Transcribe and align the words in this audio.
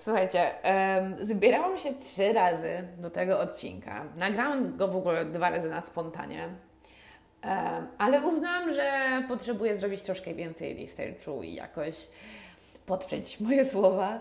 słuchajcie, 0.00 0.50
zbierałam 1.22 1.78
się 1.78 1.94
trzy 1.94 2.32
razy 2.32 2.88
do 2.98 3.10
tego 3.10 3.40
odcinka. 3.40 4.04
Nagrałam 4.16 4.76
go 4.76 4.88
w 4.88 4.96
ogóle 4.96 5.24
dwa 5.24 5.50
razy 5.50 5.70
na 5.70 5.80
spontanie, 5.80 6.48
ale 7.98 8.20
uznałam, 8.20 8.74
że 8.74 8.92
potrzebuję 9.28 9.76
zrobić 9.76 10.02
troszkę 10.02 10.34
więcej 10.34 10.82
researchu 10.82 11.42
i 11.42 11.54
jakoś 11.54 12.08
podprzeć 12.86 13.40
moje 13.40 13.64
słowa, 13.64 14.20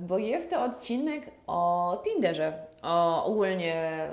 bo 0.00 0.18
jest 0.18 0.50
to 0.50 0.64
odcinek 0.64 1.30
o 1.46 2.02
Tinderze, 2.04 2.52
o 2.82 3.24
ogólnie 3.24 4.08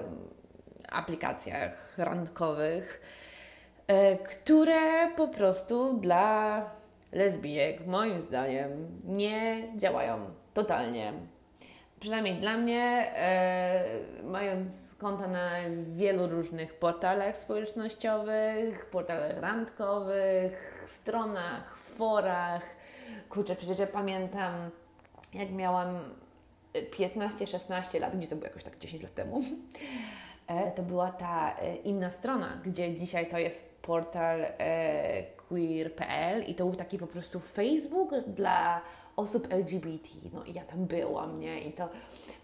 aplikacjach 0.92 1.94
randkowych, 1.98 3.02
e, 3.88 4.18
które 4.18 5.12
po 5.16 5.28
prostu 5.28 5.94
dla 5.94 6.62
lesbijek, 7.12 7.88
moim 7.88 8.22
zdaniem, 8.22 9.00
nie 9.04 9.68
działają 9.78 10.30
totalnie. 10.54 11.14
Przynajmniej 12.00 12.36
dla 12.36 12.58
mnie, 12.58 13.12
e, 13.16 13.84
mając 14.24 14.96
konta 14.96 15.28
na 15.28 15.50
wielu 15.94 16.28
różnych 16.28 16.74
portalach 16.74 17.38
społecznościowych, 17.38 18.86
portalach 18.86 19.40
randkowych, 19.40 20.84
stronach, 20.88 21.78
forach. 21.78 22.64
Kurczę, 23.30 23.56
przecież 23.56 23.80
ja 23.80 23.88
pamiętam, 23.88 24.54
jak 25.34 25.52
miałam 25.52 26.00
15-16 26.74 28.00
lat, 28.00 28.18
gdzie 28.18 28.28
to 28.28 28.36
było 28.36 28.48
jakoś 28.48 28.64
tak 28.64 28.80
10 28.80 29.04
lat 29.04 29.14
temu, 29.14 29.42
e, 30.48 30.72
to 30.72 30.84
była 30.84 31.12
ta 31.12 31.56
e, 31.60 31.76
inna 31.76 32.12
strona, 32.12 32.62
gdzie 32.66 32.96
dzisiaj 32.96 33.30
to 33.30 33.38
jest 33.38 33.82
portal 33.82 34.46
queer.pl 35.52 36.44
i 36.48 36.56
to 36.56 36.66
był 36.66 36.76
taki 36.76 36.98
po 36.98 37.08
prostu 37.08 37.40
Facebook 37.40 38.12
dla 38.28 38.82
osób 39.16 39.48
LGBT. 39.50 40.10
No 40.34 40.44
i 40.44 40.54
ja 40.54 40.64
tam 40.64 40.86
byłam, 40.86 41.40
nie? 41.40 41.62
I 41.62 41.74
to 41.74 41.90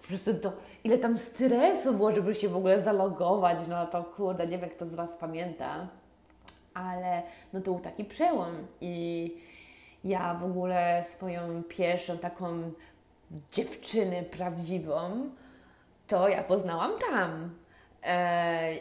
po 0.02 0.08
prostu 0.08 0.34
to, 0.34 0.52
ile 0.84 0.98
tam 0.98 1.18
stresu 1.18 1.94
było, 1.94 2.16
żeby 2.16 2.36
się 2.36 2.50
w 2.50 2.58
ogóle 2.58 2.82
zalogować, 2.82 3.58
no 3.70 3.86
to 3.86 4.04
kurde, 4.04 4.48
nie 4.48 4.58
wiem, 4.58 4.70
kto 4.70 4.86
z 4.86 4.96
Was 4.96 5.18
pamięta, 5.18 5.88
ale 6.74 7.24
no 7.54 7.60
to 7.60 7.72
był 7.72 7.80
taki 7.80 8.06
przełom 8.06 8.50
i 8.82 9.38
ja 10.04 10.34
w 10.34 10.44
ogóle 10.44 11.04
swoją 11.08 11.64
pierwszą 11.64 12.18
taką 12.18 12.72
dziewczynę 13.52 14.24
prawdziwą, 14.24 15.30
to 16.08 16.30
ja 16.30 16.44
poznałam 16.44 16.92
tam. 17.12 17.50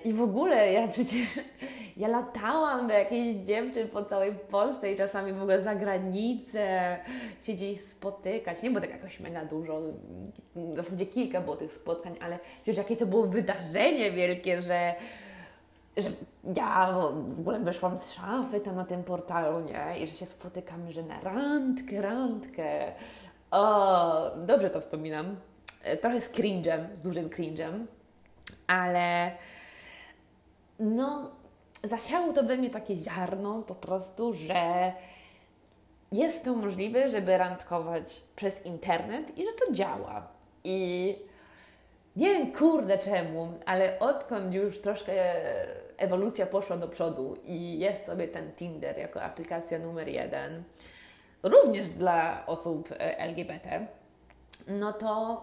I 0.05 0.13
w 0.13 0.23
ogóle 0.23 0.73
ja 0.73 0.89
przecież 0.97 1.41
ja 1.97 2.09
latałam 2.09 2.89
do 2.89 2.95
jakiejś 2.95 3.37
dziewczyn 3.37 3.89
po 3.89 4.05
całej 4.05 4.35
Polsce 4.35 4.93
i 4.93 4.97
czasami 4.97 5.33
w 5.33 5.43
ogóle 5.43 5.63
za 5.63 5.75
granicę 5.75 6.97
się 7.43 7.53
gdzieś 7.53 7.81
spotykać. 7.81 8.63
Nie 8.63 8.71
było 8.71 8.81
tak 8.81 8.91
jakoś 8.91 9.21
mega 9.21 9.45
dużo, 9.45 9.81
w 10.55 10.77
zasadzie 10.77 11.07
kilka 11.07 11.41
było 11.41 11.57
tych 11.57 11.73
spotkań, 11.73 12.17
ale 12.21 12.39
wiesz, 12.67 12.77
jakie 12.77 12.97
to 12.97 13.07
było 13.07 13.27
wydarzenie 13.27 14.11
wielkie, 14.11 14.63
że, 14.63 14.95
że 15.97 16.11
ja 16.57 16.99
w 17.29 17.41
ogóle 17.41 17.61
wyszłam 17.61 17.99
z 17.99 18.13
szafy 18.13 18.61
tam 18.61 18.77
na 18.77 18.85
tym 18.85 19.05
portalu, 19.05 19.61
nie? 19.61 19.99
I 19.99 20.07
że 20.07 20.13
się 20.13 20.27
spotykamy, 20.27 20.93
że 20.93 21.03
na 21.03 21.21
randkę, 21.21 22.03
randkę. 22.03 22.93
O, 23.51 24.31
dobrze 24.37 24.71
to 24.71 24.81
wspominam. 24.81 25.37
Trochę 26.01 26.21
z 26.21 26.31
cringe'em, 26.31 26.85
z 26.95 27.03
dużym 27.03 27.29
cringe'em 27.29 27.87
ale 28.67 29.31
no, 30.79 31.31
zasiało 31.85 32.33
to 32.33 32.43
we 32.43 32.57
mnie 32.57 32.71
takie 32.71 32.97
ziarno 32.97 33.63
po 33.63 33.75
prostu, 33.75 34.33
że 34.33 34.93
jest 36.13 36.45
to 36.45 36.55
możliwe, 36.55 37.09
żeby 37.09 37.39
randkować 37.39 38.23
przez 38.37 38.67
internet 38.67 39.39
i 39.39 39.45
że 39.45 39.51
to 39.53 39.73
działa. 39.73 40.29
I 40.65 41.17
nie 42.17 42.31
wiem, 42.31 42.53
kurde 42.53 42.99
czemu, 42.99 43.53
ale 43.67 43.99
odkąd 43.99 44.55
już 44.55 44.81
troszkę 44.81 45.13
ewolucja 45.97 46.47
poszła 46.47 46.77
do 46.77 46.89
przodu 46.89 47.37
i 47.45 47.79
jest 47.79 48.07
sobie 48.07 48.29
ten 48.29 48.53
Tinder 48.53 48.99
jako 48.99 49.23
aplikacja 49.23 49.79
numer 49.79 50.09
jeden, 50.09 50.63
również 51.43 51.89
dla 51.89 52.47
osób 52.47 52.89
LGBT, 52.99 53.87
no 54.69 54.93
to 54.93 55.43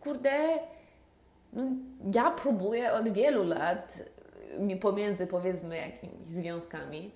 kurde, 0.00 0.58
no, 1.52 1.62
ja 2.14 2.30
próbuję 2.30 2.92
od 2.92 3.08
wielu 3.08 3.44
lat 3.44 4.02
pomiędzy 4.80 5.26
powiedzmy 5.26 5.76
jakimiś 5.76 6.28
związkami 6.28 7.10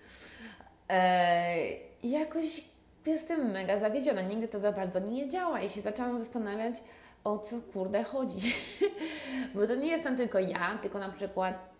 e, 0.88 1.56
jakoś 2.02 2.64
jestem 3.06 3.50
mega 3.50 3.78
zawiedziona. 3.78 4.22
Nigdy 4.22 4.48
to 4.48 4.58
za 4.58 4.72
bardzo 4.72 4.98
nie 4.98 5.28
działa 5.28 5.60
i 5.60 5.70
się 5.70 5.80
zaczęłam 5.80 6.18
zastanawiać, 6.18 6.74
o 7.24 7.38
co 7.38 7.56
kurde 7.72 8.04
chodzi. 8.04 8.54
Bo 9.54 9.66
to 9.66 9.74
nie 9.74 9.86
jestem 9.86 10.16
tylko 10.16 10.38
ja, 10.38 10.78
tylko 10.82 10.98
na 10.98 11.08
przykład 11.08 11.70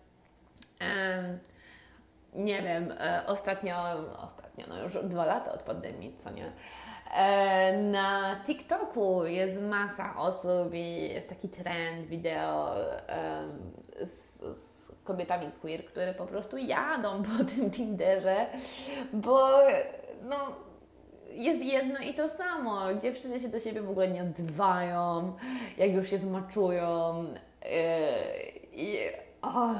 um, 0.81 1.39
nie 2.35 2.61
wiem, 2.61 2.93
e, 2.99 3.23
ostatnio, 3.27 3.75
ostatnio, 4.17 4.65
no 4.69 4.83
już 4.83 4.97
dwa 5.03 5.25
lata 5.25 5.51
od 5.51 5.63
pandemii, 5.63 6.15
co 6.17 6.31
nie? 6.31 6.51
E, 7.15 7.77
na 7.77 8.35
TikToku 8.45 9.25
jest 9.25 9.61
masa 9.61 10.17
osób 10.17 10.73
i 10.73 11.09
jest 11.09 11.29
taki 11.29 11.49
trend 11.49 12.07
wideo 12.07 12.75
z, 14.05 14.39
z 14.57 14.91
kobietami 15.03 15.51
queer, 15.61 15.85
które 15.85 16.13
po 16.13 16.25
prostu 16.25 16.57
jadą 16.57 17.23
po 17.37 17.43
tym 17.43 17.71
Tinderze, 17.71 18.45
bo 19.13 19.49
no, 20.21 20.35
jest 21.31 21.63
jedno 21.63 21.99
i 21.99 22.13
to 22.13 22.29
samo. 22.29 22.93
Dziewczyny 23.01 23.39
się 23.39 23.49
do 23.49 23.59
siebie 23.59 23.81
w 23.81 23.89
ogóle 23.89 24.07
nie 24.07 24.23
odzywają, 24.23 25.33
jak 25.77 25.91
już 25.91 26.09
się 26.09 26.17
zmaczują. 26.17 27.25
E, 27.61 28.11
I 28.73 28.97
oh, 29.41 29.79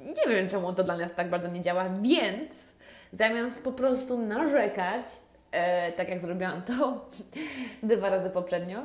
nie 0.00 0.34
wiem, 0.34 0.48
czemu 0.48 0.72
to 0.72 0.84
dla 0.84 0.96
nas 0.96 1.14
tak 1.14 1.30
bardzo 1.30 1.48
nie 1.48 1.60
działa, 1.60 1.88
więc 2.02 2.72
zamiast 3.12 3.64
po 3.64 3.72
prostu 3.72 4.18
narzekać, 4.18 5.06
e, 5.50 5.92
tak 5.92 6.08
jak 6.08 6.20
zrobiłam 6.20 6.62
to 6.62 7.08
dwa 7.96 8.10
razy 8.10 8.30
poprzednio, 8.30 8.82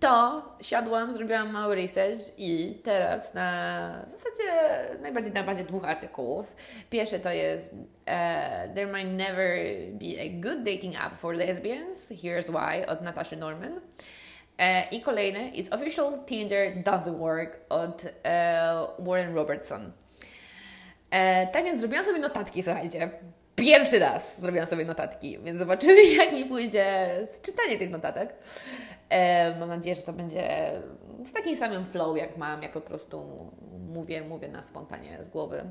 to 0.00 0.42
siadłam, 0.60 1.12
zrobiłam 1.12 1.52
mały 1.52 1.74
research 1.74 2.22
i 2.38 2.80
teraz 2.82 3.34
na 3.34 4.04
w 4.08 4.10
zasadzie 4.10 4.42
najbardziej 5.00 5.32
na 5.32 5.42
bazie 5.42 5.64
dwóch 5.64 5.84
artykułów. 5.84 6.56
Pierwszy 6.90 7.18
to 7.18 7.30
jest 7.30 7.72
uh, 7.72 8.74
There 8.74 8.86
might 8.86 9.12
never 9.12 9.58
be 9.92 10.22
a 10.22 10.40
good 10.40 10.62
dating 10.64 10.94
app 11.00 11.16
for 11.16 11.34
lesbians. 11.34 12.12
Here's 12.12 12.50
why 12.50 12.86
od 12.86 13.02
Natasha 13.02 13.36
Norman. 13.36 13.80
E, 14.58 14.88
I 14.90 15.00
kolejny 15.00 15.48
is 15.48 15.72
Official 15.72 16.24
Tinder 16.26 16.82
Doesn't 16.82 17.18
Work 17.18 17.60
od 17.68 18.06
e, 18.24 18.86
Warren 18.98 19.34
Robertson. 19.34 19.92
E, 21.10 21.46
tak 21.46 21.64
więc 21.64 21.80
zrobiłam 21.80 22.04
sobie 22.04 22.18
notatki, 22.18 22.62
słuchajcie. 22.62 23.10
Pierwszy 23.56 23.98
raz 23.98 24.40
zrobiłam 24.40 24.66
sobie 24.66 24.84
notatki, 24.84 25.38
więc 25.38 25.58
zobaczymy, 25.58 26.04
jak 26.18 26.32
mi 26.32 26.44
pójdzie 26.44 27.08
czytanie 27.42 27.78
tych 27.78 27.90
notatek. 27.90 28.34
Mam 29.60 29.68
nadzieję, 29.68 29.94
że 29.94 30.02
to 30.02 30.12
będzie 30.12 30.72
z 31.26 31.32
takim 31.32 31.56
samym 31.56 31.84
flow, 31.84 32.16
jak 32.16 32.36
mam, 32.36 32.62
jak 32.62 32.72
po 32.72 32.80
prostu 32.80 33.50
mówię, 33.88 34.22
mówię 34.22 34.48
na 34.48 34.62
spontanie 34.62 35.24
z 35.24 35.28
głowy. 35.28 35.64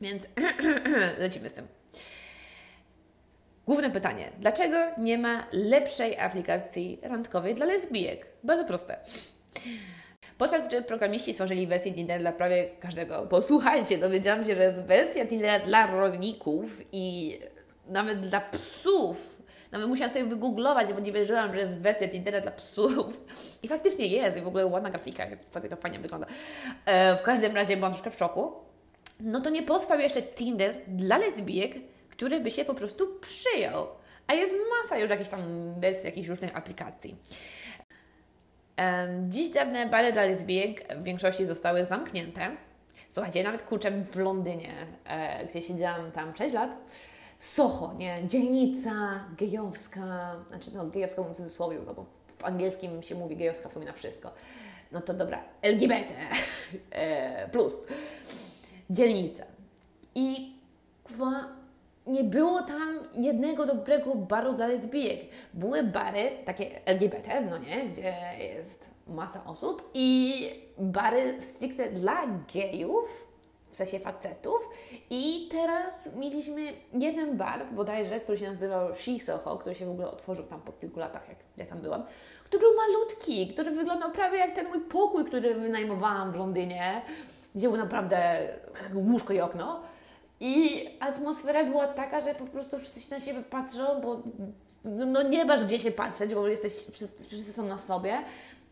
Więc 0.00 0.28
lecimy 1.18 1.48
z 1.48 1.54
tym. 1.54 1.68
Główne 3.66 3.90
pytanie. 3.90 4.32
Dlaczego 4.38 4.76
nie 4.98 5.18
ma 5.18 5.46
lepszej 5.52 6.18
aplikacji 6.18 6.98
randkowej 7.02 7.54
dla 7.54 7.66
lesbijek? 7.66 8.26
Bardzo 8.42 8.64
proste. 8.64 8.96
Podczas 10.38 10.68
gdy 10.68 10.82
programiści 10.82 11.32
stworzyli 11.32 11.66
wersję 11.66 11.92
Tindera 11.92 12.20
dla 12.20 12.32
prawie 12.32 12.70
każdego. 12.80 13.22
Posłuchajcie, 13.22 13.98
dowiedziałam 13.98 14.44
się, 14.44 14.54
że 14.54 14.62
jest 14.62 14.82
wersja 14.82 15.26
Tindera 15.26 15.58
dla 15.58 15.86
rolników 15.86 16.82
i 16.92 17.38
nawet 17.86 18.20
dla 18.20 18.40
psów. 18.40 19.42
Nawet 19.72 19.88
musiałam 19.88 20.10
sobie 20.10 20.24
wygooglować, 20.24 20.92
bo 20.92 21.00
nie 21.00 21.12
wierzyłam, 21.12 21.54
że 21.54 21.60
jest 21.60 21.78
wersja 21.78 22.08
Tindera 22.08 22.40
dla 22.40 22.50
psów. 22.50 23.24
I 23.62 23.68
faktycznie 23.68 24.06
jest, 24.06 24.38
i 24.38 24.40
w 24.40 24.46
ogóle 24.46 24.66
ładna 24.66 24.90
grafika, 24.90 25.26
sobie 25.50 25.68
to 25.68 25.76
fajnie 25.76 25.98
wygląda. 25.98 26.26
E, 26.86 27.16
w 27.16 27.22
każdym 27.22 27.54
razie 27.54 27.76
byłam 27.76 27.92
troszkę 27.92 28.10
w 28.10 28.16
szoku. 28.16 28.52
No 29.20 29.40
to 29.40 29.50
nie 29.50 29.62
powstał 29.62 30.00
jeszcze 30.00 30.22
Tinder 30.22 30.76
dla 30.88 31.18
lesbijek, 31.18 31.74
który 32.16 32.40
by 32.40 32.50
się 32.50 32.64
po 32.64 32.74
prostu 32.74 33.06
przyjął. 33.20 33.86
A 34.26 34.34
jest 34.34 34.54
masa 34.82 34.98
już 34.98 35.10
jakichś 35.10 35.30
tam 35.30 35.40
wersji, 35.80 36.06
jakichś 36.06 36.28
różnych 36.28 36.56
aplikacji. 36.56 37.16
Dziś 39.28 39.48
dawne 39.48 39.86
bary 39.86 40.12
dla 40.12 40.24
lesbijek 40.24 40.94
w 40.96 41.02
większości 41.02 41.46
zostały 41.46 41.84
zamknięte. 41.84 42.50
Słuchajcie, 43.08 43.44
nawet 43.44 43.62
kurczę 43.62 43.90
w 43.90 44.16
Londynie, 44.16 44.72
e, 45.04 45.46
gdzie 45.46 45.62
siedziałam 45.62 46.12
tam 46.12 46.36
6 46.36 46.54
lat, 46.54 46.76
Soho, 47.38 47.94
nie, 47.98 48.22
dzielnica 48.28 49.24
gejowska, 49.38 50.36
znaczy 50.48 50.70
no 50.74 50.86
gejowska 50.86 51.22
w 51.22 51.36
cudzysłowie, 51.36 51.78
no 51.86 51.94
bo 51.94 52.06
w 52.38 52.44
angielskim 52.44 53.02
się 53.02 53.14
mówi 53.14 53.36
gejowska 53.36 53.68
w 53.68 53.72
sumie 53.72 53.86
na 53.86 53.92
wszystko. 53.92 54.32
No 54.92 55.00
to 55.00 55.14
dobra, 55.14 55.44
LGBT 55.62 56.14
e, 56.90 57.48
plus 57.48 57.82
dzielnica. 58.90 59.44
I 60.14 60.52
kwa 61.04 61.48
nie 62.06 62.24
było 62.24 62.62
tam 62.62 62.98
jednego 63.14 63.66
dobrego 63.66 64.14
baru 64.14 64.52
dla 64.52 64.66
lesbijek. 64.66 65.20
Były 65.54 65.82
bary 65.82 66.30
takie 66.44 66.86
LGBT, 66.86 67.40
no 67.40 67.58
nie, 67.58 67.88
gdzie 67.88 68.14
jest 68.38 68.94
masa 69.06 69.44
osób 69.44 69.90
i 69.94 70.34
bary 70.78 71.42
stricte 71.42 71.90
dla 71.90 72.26
gejów, 72.54 73.34
w 73.70 73.76
sensie 73.76 73.98
facetów. 73.98 74.70
I 75.10 75.48
teraz 75.52 76.08
mieliśmy 76.16 76.62
jeden 76.92 77.36
bar, 77.36 77.66
bodajże, 77.72 78.20
który 78.20 78.38
się 78.38 78.50
nazywał 78.50 78.94
She 78.94 79.20
Soho, 79.20 79.58
który 79.58 79.74
się 79.74 79.86
w 79.86 79.90
ogóle 79.90 80.10
otworzył 80.10 80.44
tam 80.44 80.60
po 80.60 80.72
kilku 80.72 81.00
latach, 81.00 81.28
jak 81.28 81.38
ja 81.56 81.66
tam 81.66 81.80
byłam, 81.80 82.04
który 82.44 82.62
był 82.62 82.72
malutki, 82.76 83.48
który 83.48 83.70
wyglądał 83.70 84.10
prawie 84.10 84.38
jak 84.38 84.54
ten 84.54 84.68
mój 84.68 84.80
pokój, 84.80 85.24
który 85.24 85.54
wynajmowałam 85.54 86.32
w 86.32 86.36
Londynie, 86.36 87.02
gdzie 87.54 87.68
był 87.68 87.76
naprawdę 87.76 88.48
łóżko 88.94 89.32
i 89.32 89.40
okno. 89.40 89.82
I 90.40 90.84
atmosfera 91.00 91.64
była 91.64 91.86
taka, 91.86 92.20
że 92.20 92.34
po 92.34 92.46
prostu 92.46 92.78
wszyscy 92.78 93.10
na 93.10 93.20
siebie 93.20 93.42
patrzą, 93.42 94.00
bo 94.00 94.22
no 94.84 95.22
nie 95.22 95.44
masz 95.44 95.64
gdzie 95.64 95.78
się 95.78 95.90
patrzeć, 95.90 96.34
bo 96.34 96.48
jesteś, 96.48 96.72
wszyscy, 96.92 97.24
wszyscy 97.24 97.52
są 97.52 97.66
na 97.66 97.78
sobie. 97.78 98.18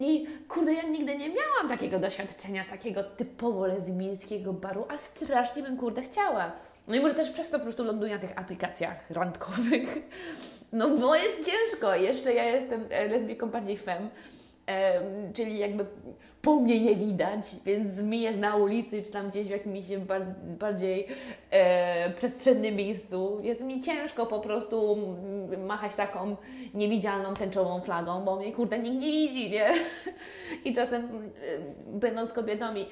I 0.01 0.27
kurde, 0.49 0.75
ja 0.75 0.83
nigdy 0.83 1.19
nie 1.19 1.29
miałam 1.29 1.69
takiego 1.69 1.99
doświadczenia, 1.99 2.65
takiego 2.71 3.05
typowo 3.05 3.67
lesbijskiego 3.67 4.53
baru, 4.53 4.87
a 4.89 4.99
strasznie 4.99 5.63
bym 5.63 5.77
kurde 5.77 6.03
chciała. 6.03 6.53
No 6.89 6.95
i 6.95 7.01
może 7.01 7.15
też 7.15 7.31
przez 7.31 7.51
to 7.51 7.59
po 7.59 7.65
prostu 7.65 7.85
ląduję 7.85 8.15
na 8.15 8.21
tych 8.21 8.39
aplikacjach 8.39 9.11
randkowych. 9.11 9.99
No 10.73 10.89
bo 10.97 11.17
jest 11.17 11.51
ciężko. 11.51 11.95
Jeszcze 11.95 12.35
ja 12.35 12.45
jestem 12.45 12.87
e, 12.91 13.09
lesbijką 13.09 13.51
bardziej 13.51 13.77
fem, 13.77 14.09
czyli 15.35 15.59
jakby 15.59 15.87
po 16.43 16.57
mnie 16.57 16.81
nie 16.81 16.97
widać, 16.97 17.47
więc 17.65 17.91
zmiję 17.91 18.37
na 18.37 18.57
ulicy, 18.57 19.03
czy 19.03 19.13
tam 19.13 19.31
gdzieś 19.31 19.47
w 19.47 19.51
jakimś 19.51 19.85
bardziej 20.59 21.07
e, 21.51 22.11
przestrzennym 22.11 22.75
miejscu. 22.77 23.39
Jest 23.43 23.65
mi 23.65 23.81
ciężko 23.81 24.27
po 24.27 24.41
prostu 24.41 24.97
machać 25.59 25.95
taką 25.95 26.37
niewidzialną 26.75 27.35
tęczową 27.35 27.81
flagą, 27.81 28.25
bo 28.25 28.37
mnie 28.37 28.53
kurde 28.53 28.79
nikt 28.79 29.03
nie 29.03 29.13
widzi, 29.13 29.51
nie? 29.51 29.67
I 30.65 30.75
czasem 30.75 31.09
będąc 31.87 32.33
kobietą 32.33 32.75
i 32.75 32.87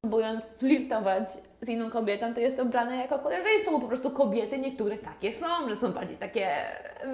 próbując 0.00 0.46
flirtować 0.46 1.28
z 1.60 1.68
inną 1.68 1.90
kobietą, 1.90 2.34
to 2.34 2.40
jest 2.40 2.56
to 2.56 2.64
brane 2.64 2.96
jako 2.96 3.18
koleżeństwo, 3.18 3.72
bo 3.72 3.80
po 3.80 3.88
prostu 3.88 4.10
kobiety 4.10 4.58
niektóre 4.58 4.98
takie 4.98 5.34
są, 5.34 5.68
że 5.68 5.76
są 5.76 5.92
bardziej 5.92 6.16
takie 6.16 6.48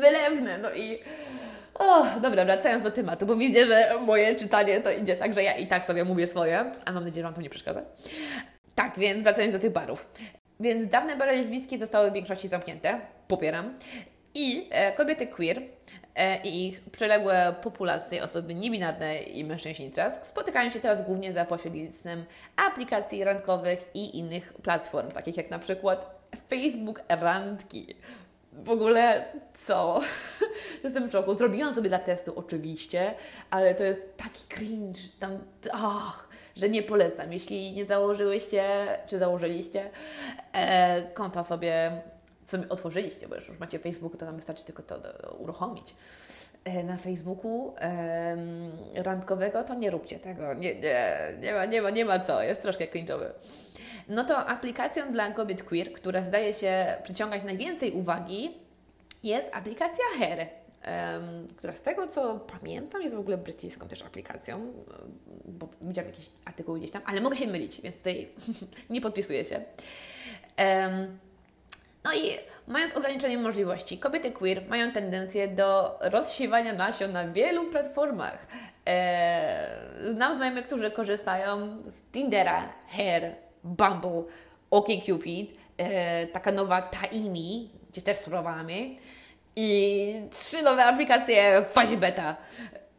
wylewne, 0.00 0.58
no 0.58 0.74
i 0.74 0.98
o, 1.78 2.06
dobra, 2.20 2.44
wracając 2.44 2.82
do 2.82 2.90
tematu, 2.90 3.26
bo 3.26 3.36
widzę, 3.36 3.66
że 3.66 3.88
moje 4.06 4.34
czytanie 4.34 4.80
to 4.80 4.90
idzie 4.90 5.16
tak, 5.16 5.34
że 5.34 5.42
ja 5.42 5.56
i 5.56 5.66
tak 5.66 5.84
sobie 5.84 6.04
mówię 6.04 6.26
swoje, 6.26 6.72
a 6.84 6.92
mam 6.92 7.04
nadzieję, 7.04 7.22
że 7.22 7.22
Wam 7.22 7.34
to 7.34 7.40
nie 7.40 7.50
przeszkadza. 7.50 7.82
Tak, 8.74 8.98
więc 8.98 9.22
wracając 9.22 9.54
do 9.54 9.60
tych 9.60 9.72
barów. 9.72 10.08
Więc 10.60 10.90
dawne 10.90 11.16
bary 11.16 11.32
lesbijskie 11.32 11.78
zostały 11.78 12.10
w 12.10 12.14
większości 12.14 12.48
zamknięte, 12.48 13.00
popieram. 13.28 13.74
I 14.34 14.68
e, 14.70 14.92
kobiety 14.92 15.26
queer 15.26 15.62
e, 16.14 16.42
i 16.42 16.66
ich 16.66 16.80
przyległe 16.90 17.54
populacje, 17.62 18.22
osoby 18.24 18.54
niebinarne 18.54 19.22
i 19.22 19.44
mężczyźni 19.44 19.90
trans 19.90 20.14
spotykają 20.22 20.70
się 20.70 20.80
teraz 20.80 21.02
głównie 21.02 21.32
za 21.32 21.44
pośrednictwem 21.44 22.24
aplikacji 22.56 23.24
randkowych 23.24 23.90
i 23.94 24.18
innych 24.18 24.52
platform, 24.52 25.10
takich 25.10 25.36
jak 25.36 25.50
na 25.50 25.58
przykład 25.58 26.20
Facebook 26.50 27.00
Randki 27.08 27.94
w 28.64 28.70
ogóle 28.70 29.24
co? 29.66 30.00
Jestem 30.84 31.08
w 31.08 31.12
szoku. 31.12 31.38
Zrobiłam 31.38 31.74
sobie 31.74 31.88
dla 31.88 31.98
testu 31.98 32.32
oczywiście, 32.36 33.14
ale 33.50 33.74
to 33.74 33.84
jest 33.84 34.16
taki 34.16 34.46
cringe 34.48 35.00
tam, 35.20 35.38
ach, 35.72 36.28
że 36.56 36.68
nie 36.68 36.82
polecam. 36.82 37.32
Jeśli 37.32 37.72
nie 37.72 37.84
założyłyście, 37.84 38.64
czy 39.06 39.18
założyliście 39.18 39.90
e, 40.52 41.02
konta 41.10 41.44
sobie, 41.44 42.02
co 42.44 42.58
otworzyliście, 42.68 43.28
bo 43.28 43.34
już 43.34 43.58
macie 43.58 43.78
Facebook, 43.78 44.16
to 44.16 44.26
nam 44.26 44.36
wystarczy 44.36 44.64
tylko 44.64 44.82
to 44.82 44.98
uruchomić 45.38 45.94
e, 46.64 46.84
na 46.84 46.96
Facebooku 46.96 47.74
randkowego, 48.94 49.64
to 49.64 49.74
nie 49.74 49.90
róbcie 49.90 50.18
tego. 50.18 50.54
Nie, 50.54 50.74
nie, 50.74 51.18
nie, 51.40 51.54
ma, 51.54 51.64
nie, 51.64 51.82
ma, 51.82 51.90
nie 51.90 52.04
ma 52.04 52.20
co, 52.20 52.42
jest 52.42 52.62
troszkę 52.62 52.86
cringe'owy 52.86 53.26
no 54.08 54.24
to 54.24 54.46
aplikacją 54.46 55.12
dla 55.12 55.30
kobiet 55.30 55.62
queer, 55.62 55.92
która 55.92 56.24
zdaje 56.24 56.54
się 56.54 56.96
przyciągać 57.02 57.44
najwięcej 57.44 57.92
uwagi, 57.92 58.50
jest 59.24 59.54
aplikacja 59.54 60.04
Hair. 60.18 60.38
Um, 60.38 61.46
która 61.56 61.72
z 61.72 61.82
tego 61.82 62.06
co 62.06 62.34
pamiętam 62.34 63.02
jest 63.02 63.16
w 63.16 63.18
ogóle 63.18 63.38
brytyjską 63.38 63.88
też 63.88 64.02
aplikacją, 64.02 64.72
bo 65.44 65.68
widziałam 65.82 66.10
jakiś 66.10 66.30
artykuł 66.44 66.74
gdzieś 66.74 66.90
tam, 66.90 67.02
ale 67.06 67.20
mogę 67.20 67.36
się 67.36 67.46
mylić, 67.46 67.80
więc 67.80 67.98
tutaj 67.98 68.28
nie 68.90 69.00
podpisuję 69.00 69.44
się. 69.44 69.64
Um, 70.58 71.18
no 72.04 72.14
i 72.14 72.38
mając 72.66 72.96
ograniczone 72.96 73.36
możliwości, 73.36 73.98
kobiety 73.98 74.32
queer 74.32 74.68
mają 74.68 74.92
tendencję 74.92 75.48
do 75.48 75.98
rozsiewania 76.00 76.72
nasion 76.72 77.12
na 77.12 77.28
wielu 77.28 77.70
platformach. 77.70 78.46
Eee, 78.86 80.14
znam 80.14 80.34
znajomych, 80.34 80.66
którzy 80.66 80.90
korzystają 80.90 81.78
z 81.86 82.02
Tindera, 82.12 82.72
Hair, 82.88 83.45
Bumble, 83.66 84.24
OkCupid, 84.70 85.58
e, 85.78 86.26
taka 86.26 86.52
nowa 86.52 86.82
Taimi, 86.82 87.70
gdzie 87.90 88.02
też 88.02 88.16
spróbowamy 88.16 88.96
i 89.56 90.12
trzy 90.30 90.62
nowe 90.62 90.84
aplikacje 90.84 91.64
w 91.70 91.72
fazie 91.72 91.96
beta. 91.96 92.36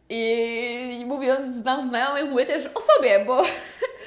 I, 0.10 1.00
i 1.02 1.06
mówiąc, 1.06 1.56
znam 1.56 1.90
znajomych, 1.90 2.31
mówię 2.31 2.46
też 2.46 2.69
o 2.75 2.81
sobie, 2.81 3.25
bo 3.25 3.44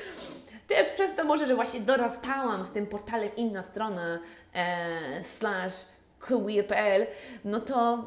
też 0.68 0.88
przez 0.88 1.16
to 1.16 1.24
może, 1.24 1.46
że 1.46 1.54
właśnie 1.54 1.80
dorastałam 1.80 2.66
z 2.66 2.70
tym 2.70 2.86
portalem 2.86 3.36
inna 3.36 3.62
strona 3.62 4.18
e, 4.54 5.24
slash 5.24 5.74
queer.pl, 6.20 7.06
no 7.44 7.60
to 7.60 8.04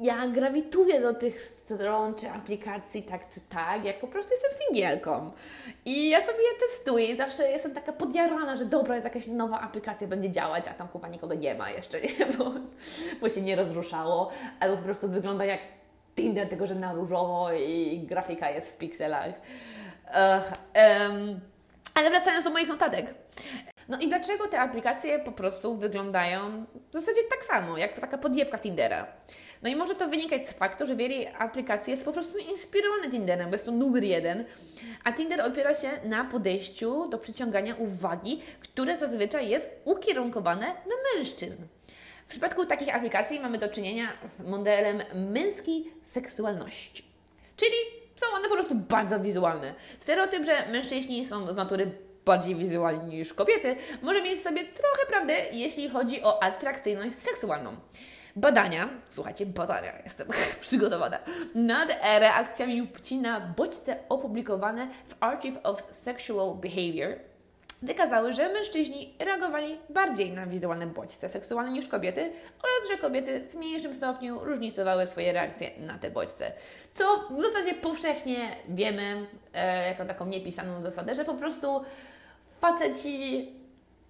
ja 0.00 0.26
grawituję 0.26 1.00
do 1.00 1.14
tych 1.14 1.42
stron 1.42 2.14
czy 2.14 2.30
aplikacji 2.30 3.02
tak 3.02 3.28
czy 3.28 3.40
tak, 3.40 3.84
jak 3.84 4.00
po 4.00 4.06
prostu 4.06 4.32
jestem 4.32 4.50
singielką. 4.66 5.32
I 5.84 6.08
ja 6.08 6.20
sobie 6.20 6.38
je 6.38 6.68
testuję 6.68 7.16
zawsze 7.16 7.50
jestem 7.50 7.74
taka 7.74 7.92
podjarana, 7.92 8.56
że 8.56 8.64
dobra, 8.64 8.94
jest 8.94 9.04
jakaś 9.04 9.26
nowa 9.26 9.60
aplikacja, 9.60 10.08
będzie 10.08 10.30
działać, 10.30 10.68
a 10.68 10.74
tam 10.74 10.88
chyba 10.88 11.08
nikogo 11.08 11.34
nie 11.34 11.54
ma 11.54 11.70
jeszcze, 11.70 12.00
nie? 12.00 12.26
Bo, 12.38 12.52
bo 13.20 13.28
się 13.28 13.40
nie 13.40 13.56
rozruszało, 13.56 14.30
albo 14.60 14.76
po 14.76 14.82
prostu 14.82 15.08
wygląda 15.08 15.44
jak 15.44 15.60
Tinder, 16.16 16.48
tylko 16.48 16.66
że 16.66 16.74
na 16.74 16.92
różowo 16.92 17.52
i 17.52 18.06
grafika 18.08 18.50
jest 18.50 18.72
w 18.72 18.78
pikselach. 18.78 19.34
Ale 21.94 22.10
wracając 22.10 22.44
do 22.44 22.50
moich 22.50 22.68
notatek. 22.68 23.14
No 23.90 23.98
i 24.00 24.08
dlaczego 24.08 24.46
te 24.46 24.60
aplikacje 24.60 25.18
po 25.18 25.32
prostu 25.32 25.76
wyglądają 25.76 26.66
w 26.90 26.92
zasadzie 26.92 27.20
tak 27.30 27.44
samo, 27.44 27.78
jak 27.78 28.00
taka 28.00 28.18
podjebka 28.18 28.58
Tindera? 28.58 29.06
No 29.62 29.68
i 29.68 29.76
może 29.76 29.94
to 29.94 30.08
wynikać 30.08 30.48
z 30.48 30.52
faktu, 30.52 30.86
że 30.86 30.96
wiele 30.96 31.36
aplikacji 31.38 31.90
jest 31.90 32.04
po 32.04 32.12
prostu 32.12 32.38
inspirowane 32.38 33.10
Tinderem, 33.10 33.50
bo 33.50 33.54
jest 33.54 33.64
to 33.64 33.72
numer 33.72 34.04
jeden, 34.04 34.44
a 35.04 35.12
Tinder 35.12 35.40
opiera 35.40 35.74
się 35.74 35.88
na 36.04 36.24
podejściu 36.24 37.08
do 37.08 37.18
przyciągania 37.18 37.74
uwagi, 37.74 38.42
które 38.60 38.96
zazwyczaj 38.96 39.48
jest 39.48 39.70
ukierunkowane 39.84 40.66
na 40.66 40.94
mężczyzn. 41.14 41.62
W 42.26 42.30
przypadku 42.30 42.66
takich 42.66 42.96
aplikacji 42.96 43.40
mamy 43.40 43.58
do 43.58 43.68
czynienia 43.68 44.08
z 44.28 44.40
modelem 44.40 45.02
męskiej 45.14 45.92
seksualności, 46.04 47.04
czyli 47.56 47.76
są 48.16 48.26
one 48.36 48.48
po 48.48 48.54
prostu 48.54 48.74
bardzo 48.74 49.20
wizualne. 49.20 49.74
Stereotyp, 50.00 50.44
że 50.44 50.68
mężczyźni 50.72 51.26
są 51.26 51.52
z 51.52 51.56
natury 51.56 52.09
bardziej 52.24 52.54
wizualni 52.54 53.16
niż 53.16 53.34
kobiety, 53.34 53.76
może 54.02 54.22
mieć 54.22 54.40
sobie 54.40 54.64
trochę 54.64 55.06
prawdę, 55.08 55.34
jeśli 55.52 55.88
chodzi 55.88 56.22
o 56.22 56.42
atrakcyjność 56.42 57.18
seksualną. 57.18 57.76
Badania, 58.36 58.88
słuchajcie, 59.08 59.46
badania, 59.46 59.92
jestem 60.04 60.28
przygotowana, 60.60 61.18
nad 61.54 61.88
reakcjami 62.02 62.86
płci 62.86 63.18
na 63.18 63.40
bodźce 63.40 63.96
opublikowane 64.08 64.88
w 65.06 65.14
Archive 65.20 65.58
of 65.62 65.86
Sexual 65.90 66.54
Behavior 66.54 67.29
wykazały, 67.82 68.32
że 68.32 68.52
mężczyźni 68.52 69.14
reagowali 69.18 69.78
bardziej 69.88 70.30
na 70.30 70.46
wizualne 70.46 70.86
bodźce 70.86 71.28
seksualne 71.28 71.72
niż 71.72 71.88
kobiety 71.88 72.20
oraz, 72.58 72.90
że 72.90 72.98
kobiety 72.98 73.40
w 73.50 73.54
mniejszym 73.54 73.94
stopniu 73.94 74.44
różnicowały 74.44 75.06
swoje 75.06 75.32
reakcje 75.32 75.70
na 75.78 75.98
te 75.98 76.10
bodźce. 76.10 76.52
Co 76.92 77.04
w 77.30 77.40
zasadzie 77.40 77.74
powszechnie 77.74 78.56
wiemy, 78.68 79.26
e, 79.54 79.88
jako 79.88 80.04
taką 80.04 80.26
niepisaną 80.26 80.80
zasadę, 80.80 81.14
że 81.14 81.24
po 81.24 81.34
prostu 81.34 81.84
faceci 82.60 83.52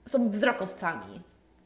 są 0.09 0.31
wzrokowcami 0.31 1.21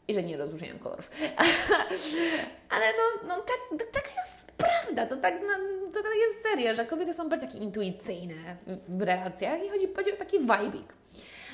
i 0.09 0.15
że 0.15 0.23
nie 0.23 0.37
rozróżniają 0.37 0.79
kolorów. 0.79 1.11
Ale 2.75 2.87
no, 2.87 3.29
no 3.29 3.37
tak, 3.37 3.87
taka 3.93 4.11
jest 4.23 4.53
prawda, 4.53 5.07
to 5.07 5.17
tak, 5.17 5.35
no, 5.41 5.49
to 5.95 6.03
tak 6.03 6.13
jest 6.29 6.43
serio, 6.43 6.75
że 6.75 6.87
kobiety 6.87 7.15
są 7.15 7.29
bardziej 7.29 7.49
takie 7.49 7.61
intuicyjne 7.61 8.57
w 8.89 9.03
relacjach 9.03 9.65
i 9.65 9.69
chodzi, 9.69 9.89
chodzi 9.97 10.13
o 10.13 10.17
taki 10.17 10.39
vibing. 10.39 11.04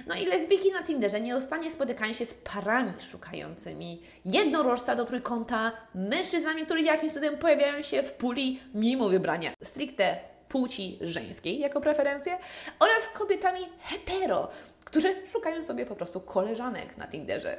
No 0.06 0.14
i 0.14 0.26
lesbijki 0.26 0.72
na 0.72 0.82
Tinderze 0.82 1.20
nieustannie 1.20 1.72
spotykają 1.72 2.12
się 2.12 2.26
z 2.26 2.34
parami 2.34 2.92
szukającymi 3.00 4.02
jednorożca 4.24 4.96
do 4.96 5.04
trójkąta, 5.04 5.72
mężczyznami, 5.94 6.64
którzy 6.64 6.82
jakimś 6.82 7.12
cudem 7.12 7.38
pojawiają 7.38 7.82
się 7.82 8.02
w 8.02 8.12
puli 8.12 8.60
mimo 8.74 9.08
wybrania 9.08 9.52
stricte 9.64 10.16
płci 10.48 10.98
żeńskiej 11.00 11.58
jako 11.58 11.80
preferencję 11.80 12.38
oraz 12.80 13.08
kobietami 13.14 13.60
hetero, 13.80 14.48
które 14.84 15.26
szukają 15.26 15.62
sobie 15.62 15.86
po 15.86 15.96
prostu 15.96 16.20
koleżanek 16.20 16.96
na 16.96 17.06
Tinderze. 17.06 17.56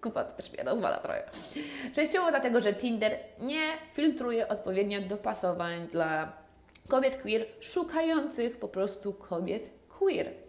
Kupa 0.00 0.24
też 0.24 0.52
mnie 0.52 0.62
rozwala 0.62 0.96
trochę. 0.96 1.22
Częściowo 1.92 2.30
dlatego, 2.30 2.60
że 2.60 2.74
Tinder 2.74 3.18
nie 3.40 3.72
filtruje 3.92 4.48
odpowiednio 4.48 5.00
dopasowań 5.00 5.88
dla 5.88 6.32
kobiet 6.88 7.22
queer 7.22 7.46
szukających 7.60 8.56
po 8.56 8.68
prostu 8.68 9.12
kobiet 9.12 9.70
queer. 9.88 10.43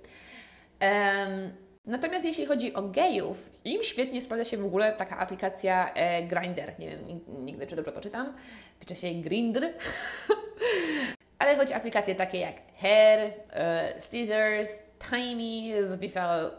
Natomiast 1.86 2.26
jeśli 2.26 2.46
chodzi 2.46 2.74
o 2.74 2.82
gejów, 2.82 3.50
im 3.66 3.84
świetnie 3.84 4.22
sprawdza 4.22 4.46
się 4.46 4.58
w 4.58 4.66
ogóle 4.66 4.94
taka 4.94 5.18
aplikacja 5.18 5.94
e, 5.94 6.24
Grindr. 6.24 6.72
Nie 6.80 6.90
wiem 6.90 7.00
nigdy, 7.28 7.68
czy 7.68 7.76
dobrze 7.76 7.92
to 7.92 8.02
czytam. 8.02 8.34
Pisze 8.80 8.96
się 8.96 9.14
Grindr. 9.14 9.70
Ale 11.40 11.58
choć 11.58 11.72
aplikacje 11.72 12.16
takie 12.16 12.40
jak 12.40 12.56
Hair, 12.82 13.34
e, 13.52 13.94
Scissors, 14.02 14.70
Timey 15.10 15.74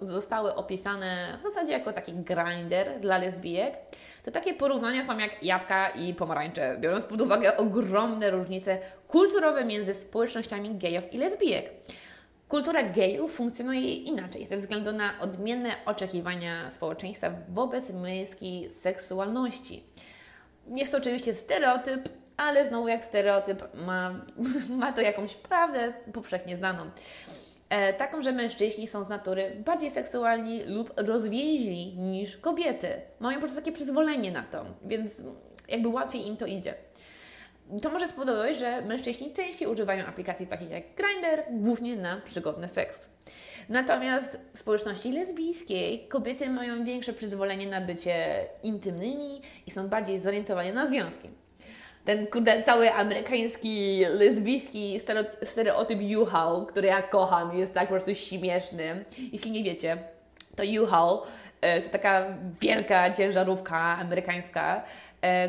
zostały 0.00 0.54
opisane 0.54 1.36
w 1.38 1.42
zasadzie 1.42 1.72
jako 1.72 1.92
taki 1.92 2.12
grinder 2.12 3.00
dla 3.00 3.18
lesbijek, 3.18 3.78
to 4.24 4.30
takie 4.30 4.54
porównania 4.54 5.04
są 5.04 5.18
jak 5.18 5.42
jabłka 5.42 5.88
i 5.88 6.14
pomarańcze, 6.14 6.76
biorąc 6.80 7.04
pod 7.04 7.20
uwagę 7.20 7.56
ogromne 7.56 8.30
różnice 8.30 8.78
kulturowe 9.08 9.64
między 9.64 9.94
społecznościami 9.94 10.74
gejów 10.74 11.14
i 11.14 11.18
lesbijek. 11.18 11.70
Kultura 12.48 12.82
gejów 12.82 13.32
funkcjonuje 13.32 13.94
inaczej 13.94 14.46
ze 14.46 14.56
względu 14.56 14.92
na 14.92 15.20
odmienne 15.20 15.70
oczekiwania 15.86 16.70
społeczeństwa 16.70 17.30
wobec 17.48 17.90
męskiej 17.90 18.70
seksualności. 18.70 19.84
Jest 20.76 20.92
to 20.92 20.98
oczywiście 20.98 21.34
stereotyp, 21.34 22.08
ale 22.36 22.66
znowu 22.66 22.88
jak 22.88 23.04
stereotyp 23.04 23.74
ma, 23.74 24.24
ma 24.80 24.92
to 24.92 25.00
jakąś 25.00 25.34
prawdę 25.34 25.92
powszechnie 26.12 26.56
znaną. 26.56 26.90
E, 27.68 27.92
taką, 27.92 28.22
że 28.22 28.32
mężczyźni 28.32 28.88
są 28.88 29.04
z 29.04 29.08
natury 29.08 29.62
bardziej 29.64 29.90
seksualni 29.90 30.64
lub 30.64 30.92
rozwięźli 30.96 31.96
niż 31.96 32.36
kobiety. 32.36 32.88
Mają 33.20 33.34
po 33.34 33.40
prostu 33.40 33.60
takie 33.60 33.72
przyzwolenie 33.72 34.32
na 34.32 34.42
to, 34.42 34.64
więc 34.84 35.22
jakby 35.68 35.88
łatwiej 35.88 36.26
im 36.26 36.36
to 36.36 36.46
idzie. 36.46 36.74
To 37.82 37.90
może 37.90 38.06
spowodować, 38.08 38.58
że 38.58 38.82
mężczyźni 38.82 39.32
częściej 39.32 39.68
używają 39.68 40.06
aplikacji 40.06 40.46
takich 40.46 40.70
jak 40.70 40.82
Grindr, 40.94 41.42
głównie 41.50 41.96
na 41.96 42.20
przygodny 42.20 42.68
seks. 42.68 43.10
Natomiast 43.68 44.38
w 44.54 44.58
społeczności 44.58 45.12
lesbijskiej 45.12 46.08
kobiety 46.08 46.48
mają 46.50 46.84
większe 46.84 47.12
przyzwolenie 47.12 47.66
na 47.66 47.80
bycie 47.80 48.46
intymnymi 48.62 49.40
i 49.66 49.70
są 49.70 49.88
bardziej 49.88 50.20
zorientowane 50.20 50.72
na 50.72 50.86
związki. 50.86 51.30
Ten 52.04 52.26
kurde, 52.26 52.62
cały 52.62 52.92
amerykański, 52.92 54.04
lesbijski 54.18 55.00
stereotyp 55.44 55.98
U-Haul, 56.18 56.66
który 56.66 56.88
ja 56.88 57.02
kocham, 57.02 57.58
jest 57.58 57.74
tak 57.74 57.88
po 57.88 57.94
prostu 57.94 58.14
śmieszny. 58.14 59.04
Jeśli 59.32 59.50
nie 59.50 59.64
wiecie, 59.64 59.98
to 60.56 60.62
U-Haul 60.82 61.18
e, 61.60 61.80
to 61.80 61.88
taka 61.88 62.26
wielka 62.60 63.10
ciężarówka 63.10 63.78
amerykańska, 63.78 64.82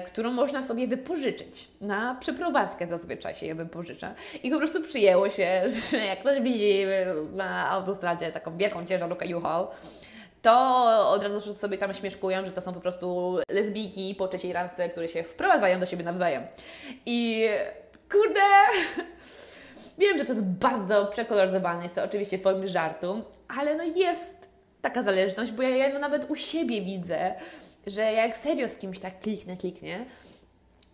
którą 0.05 0.31
można 0.31 0.65
sobie 0.65 0.87
wypożyczyć. 0.87 1.67
Na 1.81 2.15
przeprowadzkę 2.19 2.87
zazwyczaj 2.87 3.35
się 3.35 3.45
je 3.45 3.55
wypożycza. 3.55 4.13
I 4.43 4.51
po 4.51 4.57
prostu 4.57 4.83
przyjęło 4.83 5.29
się, 5.29 5.63
że 5.91 5.97
jak 5.97 6.19
ktoś 6.19 6.41
widzi 6.41 6.85
na 7.33 7.69
autostradzie 7.69 8.31
taką 8.31 8.57
wielką 8.57 8.85
ciężarówkę 8.85 9.37
U-Haul, 9.37 9.67
to 10.41 11.09
od 11.09 11.23
razu 11.23 11.55
sobie 11.55 11.77
tam 11.77 11.93
śmieszkują, 11.93 12.45
że 12.45 12.51
to 12.51 12.61
są 12.61 12.73
po 12.73 12.79
prostu 12.79 13.37
lesbijki 13.49 14.15
po 14.15 14.27
trzeciej 14.27 14.53
randce, 14.53 14.89
które 14.89 15.07
się 15.07 15.23
wprowadzają 15.23 15.79
do 15.79 15.85
siebie 15.85 16.03
nawzajem. 16.03 16.43
I 17.05 17.47
kurde, 18.11 18.41
wiem, 19.99 20.17
że 20.17 20.25
to 20.25 20.31
jest 20.31 20.43
bardzo 20.43 21.05
przekoloryzowane, 21.05 21.83
jest 21.83 21.95
to 21.95 22.03
oczywiście 22.03 22.37
w 22.37 22.41
formie 22.41 22.67
żartu, 22.67 23.23
ale 23.59 23.75
no 23.75 23.83
jest 23.83 24.49
taka 24.81 25.03
zależność, 25.03 25.51
bo 25.51 25.63
ja, 25.63 25.69
ja 25.69 25.93
no 25.93 25.99
nawet 25.99 26.31
u 26.31 26.35
siebie 26.35 26.81
widzę, 26.81 27.33
że 27.87 28.13
jak 28.13 28.37
serio 28.37 28.69
z 28.69 28.75
kimś 28.75 28.99
tak 28.99 29.19
kliknę, 29.19 29.57
kliknie, 29.57 30.05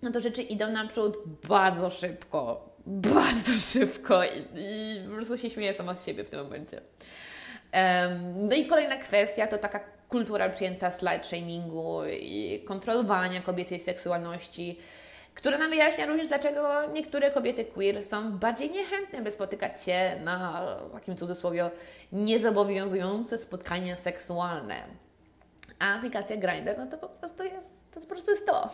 no 0.02 0.12
to 0.12 0.20
rzeczy 0.20 0.42
idą 0.42 0.72
naprzód 0.72 1.18
bardzo 1.48 1.90
szybko. 1.90 2.70
Bardzo 2.86 3.54
szybko 3.54 4.24
i, 4.24 4.28
i 4.56 5.00
po 5.08 5.16
prostu 5.16 5.38
się 5.38 5.50
śmieję 5.50 5.74
sama 5.74 5.96
z 5.96 6.06
siebie 6.06 6.24
w 6.24 6.30
tym 6.30 6.44
momencie. 6.44 6.82
Um, 7.74 8.48
no 8.48 8.56
i 8.56 8.66
kolejna 8.66 8.96
kwestia 8.98 9.48
to 9.48 9.58
taka 9.58 9.80
kultura 10.10 10.50
przyjęta 10.50 10.92
slut 10.92 11.26
shamingu 11.26 12.02
i 12.22 12.64
kontrolowania 12.66 13.42
kobiecej 13.42 13.80
seksualności, 13.80 14.80
która 15.36 15.58
nam 15.58 15.70
wyjaśnia 15.70 16.06
również, 16.06 16.28
dlaczego 16.28 16.92
niektóre 16.94 17.32
kobiety 17.32 17.66
queer 17.66 18.06
są 18.06 18.32
bardziej 18.32 18.70
niechętne, 18.72 19.22
by 19.22 19.32
spotykać 19.32 19.84
się 19.84 20.16
na 20.24 20.68
takim 20.94 21.18
cudzysłowie 21.18 21.72
niezobowiązujące 22.12 23.38
spotkania 23.38 23.98
seksualne. 23.98 24.76
A 25.84 25.96
aplikacja 25.96 26.38
Grindr, 26.38 26.76
no 26.78 26.88
to 26.88 26.98
po 26.98 27.10
prostu 27.10 27.44
jest 27.44 27.92
to, 27.92 28.02
po 28.02 28.08
prostu 28.08 28.32
jest 28.32 28.46
to. 28.46 28.70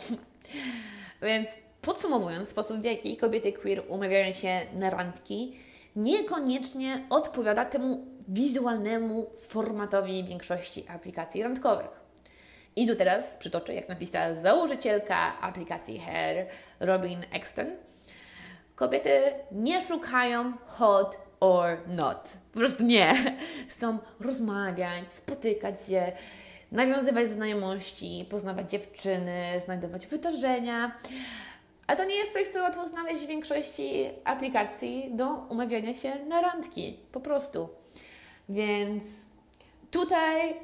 Więc 1.22 1.50
podsumowując, 1.82 2.50
sposób 2.50 2.78
w 2.78 2.84
jaki 2.84 3.18
kobiety 3.18 3.54
queer 3.54 3.84
umawiają 3.88 4.34
się 4.34 4.62
na 4.74 4.90
randki, 4.90 5.56
niekoniecznie 5.96 7.06
odpowiada 7.10 7.66
temu 7.66 8.06
wizualnemu 8.28 9.30
formatowi 9.38 10.24
większości 10.24 10.88
aplikacji 10.88 11.44
randkowych. 11.44 12.02
I 12.76 12.88
tu 12.88 12.96
teraz 12.96 13.36
przytoczę, 13.36 13.74
jak 13.74 13.90
napisała 13.90 14.34
założycielka 14.34 15.42
aplikacji 15.42 16.00
Hair, 16.00 16.48
Robin 16.80 17.26
Exton. 17.32 17.68
Kobiety 18.76 19.22
nie 19.52 19.82
szukają 19.82 20.54
hot 20.66 21.20
or 21.40 21.78
not. 21.88 22.30
Po 22.54 22.60
prostu 22.60 22.84
nie. 22.84 23.38
Chcą 23.70 23.98
rozmawiać, 24.20 25.12
spotykać 25.12 25.88
się, 25.88 26.12
nawiązywać 26.72 27.28
znajomości, 27.28 28.26
poznawać 28.30 28.72
dziewczyny, 28.72 29.62
znajdować 29.66 30.08
wydarzenia. 30.08 30.92
A 31.88 31.96
to 31.96 32.06
nie 32.06 32.16
jest 32.16 32.34
coś, 32.34 32.48
co 32.48 32.62
łatwo 32.62 32.88
znaleźć 32.88 33.24
w 33.24 33.28
większości 33.28 34.10
aplikacji 34.24 35.10
do 35.12 35.34
umawiania 35.50 35.94
się 35.94 36.16
na 36.28 36.42
randki. 36.42 37.00
Po 37.12 37.20
prostu. 37.20 37.70
Więc 38.50 39.04
tutaj 39.92 40.56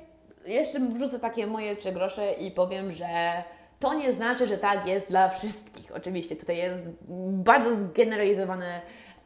jeszcze 0.47 0.79
wrzucę 0.79 1.19
takie 1.19 1.47
moje 1.47 1.75
trzy 1.75 1.91
grosze 1.91 2.33
i 2.33 2.51
powiem, 2.51 2.91
że 2.91 3.43
to 3.79 3.93
nie 3.93 4.13
znaczy, 4.13 4.47
że 4.47 4.57
tak 4.57 4.87
jest 4.87 5.07
dla 5.07 5.29
wszystkich. 5.29 5.91
Oczywiście 5.95 6.35
tutaj 6.35 6.57
jest 6.57 6.91
bardzo 7.29 7.75
zgeneralizowane 7.75 8.81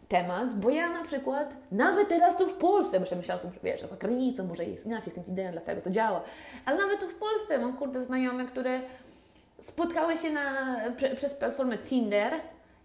temat, 0.10 0.56
bo 0.56 0.70
ja 0.70 0.90
na 0.90 1.04
przykład 1.04 1.56
nawet 1.72 2.08
teraz 2.08 2.38
tu 2.38 2.48
w 2.48 2.54
Polsce, 2.54 3.00
bo 3.00 3.16
myślałam, 3.16 3.44
że 3.44 3.52
wiesz, 3.64 3.82
za 3.82 3.96
granicą 3.96 4.48
może 4.48 4.66
jest 4.66 4.86
inaczej 4.86 5.12
z 5.12 5.16
tym 5.16 5.28
ideą, 5.28 5.52
dlatego 5.52 5.82
to 5.82 5.90
działa, 5.90 6.22
ale 6.66 6.78
nawet 6.78 7.00
tu 7.00 7.08
w 7.08 7.16
Polsce 7.16 7.60
mam 7.60 7.78
kurde 7.78 8.04
znajome, 8.04 8.46
które 8.46 8.82
spotkały 9.60 10.18
się 10.18 10.30
na, 10.30 10.78
prze, 10.98 11.10
przez 11.16 11.34
platformę 11.34 11.78
Tinder 11.78 12.34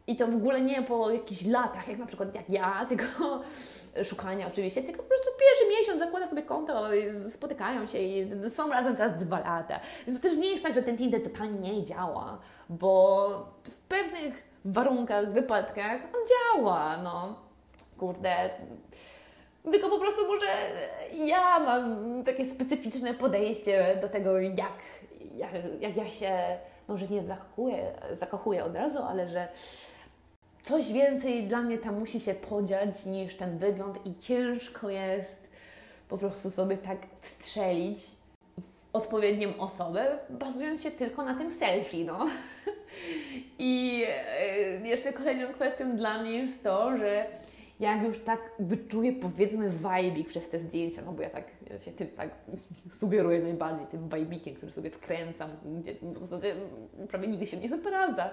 i 0.07 0.17
to 0.17 0.27
w 0.27 0.35
ogóle 0.35 0.61
nie 0.61 0.83
po 0.83 1.11
jakichś 1.11 1.45
latach, 1.45 1.89
jak 1.89 1.99
na 1.99 2.07
przykład 2.07 2.35
jak 2.35 2.51
ja, 2.51 2.85
tylko 2.89 3.41
szukania 4.05 4.47
oczywiście, 4.47 4.83
tylko 4.83 5.03
po 5.03 5.09
prostu 5.09 5.31
pierwszy 5.41 5.81
miesiąc 5.81 5.99
zakłada 5.99 6.27
sobie 6.27 6.43
konto, 6.43 6.85
spotykają 7.25 7.87
się 7.87 7.99
i 7.99 8.31
są 8.51 8.71
razem 8.71 8.97
teraz 8.97 9.25
dwa 9.25 9.41
lata. 9.41 9.81
Więc 10.07 10.21
to 10.21 10.29
też 10.29 10.39
nie 10.39 10.51
jest 10.51 10.63
tak, 10.63 10.75
że 10.75 10.83
ten 10.83 10.99
Tinder 10.99 11.23
totalnie 11.23 11.73
nie 11.73 11.85
działa, 11.85 12.39
bo 12.69 13.29
w 13.65 13.77
pewnych 13.77 14.54
warunkach, 14.65 15.33
wypadkach, 15.33 16.01
on 16.03 16.21
działa, 16.29 16.97
no. 16.97 17.35
Kurde. 17.99 18.51
Tylko 19.73 19.91
po 19.91 19.99
prostu 19.99 20.27
może 20.27 20.47
ja 21.27 21.61
mam 21.61 22.25
takie 22.25 22.47
specyficzne 22.47 23.15
podejście 23.15 23.99
do 24.01 24.09
tego, 24.09 24.41
jak, 24.41 24.79
jak, 25.37 25.51
jak 25.81 25.97
ja 25.97 26.11
się, 26.11 26.59
może 26.89 27.07
nie 27.07 27.25
zakochuję, 27.25 27.93
zakochuję 28.13 28.65
od 28.65 28.75
razu, 28.75 29.03
ale 29.03 29.29
że 29.29 29.49
coś 30.63 30.93
więcej 30.93 31.47
dla 31.47 31.63
mnie 31.63 31.79
tam 31.79 31.99
musi 31.99 32.21
się 32.21 32.35
podziać 32.35 33.07
niż 33.07 33.37
ten 33.37 33.59
wygląd 33.59 34.07
i 34.07 34.19
ciężko 34.19 34.91
jest 34.91 35.49
po 36.09 36.19
prostu 36.19 36.51
sobie 36.51 36.77
tak 36.77 36.99
wstrzelić 37.21 38.11
w 38.61 38.97
odpowiednią 38.97 39.57
osobę, 39.59 40.19
bazując 40.31 40.83
się 40.83 40.91
tylko 40.91 41.25
na 41.25 41.35
tym 41.35 41.53
selfie, 41.53 42.05
no. 42.05 42.27
I 43.59 44.05
e, 44.83 44.89
jeszcze 44.89 45.13
kolejną 45.13 45.53
kwestią 45.53 45.97
dla 45.97 46.23
mnie 46.23 46.33
jest 46.33 46.63
to, 46.63 46.97
że 46.97 47.27
jak 47.81 48.03
już 48.03 48.25
tak 48.25 48.41
wyczuję 48.59 49.13
powiedzmy 49.13 49.71
vibik 49.71 50.29
przez 50.29 50.49
te 50.49 50.61
zdjęcia, 50.61 51.03
no 51.07 51.13
bo 51.13 51.23
ja 51.23 51.31
tak 51.31 51.45
ja 51.71 51.79
się 51.79 51.93
tym 51.93 52.09
tak 52.09 52.31
sugeruję 53.01 53.41
najbardziej, 53.41 53.87
tym 53.87 54.09
vibikiem, 54.09 54.55
który 54.55 54.73
sobie 54.73 54.91
wkręcam, 54.91 55.51
gdzie 55.65 55.95
w 56.03 56.19
zasadzie 56.19 56.55
prawie 57.09 57.29
nigdy 57.29 57.47
się 57.47 57.57
nie 57.57 57.79
sprawdza. 57.79 58.31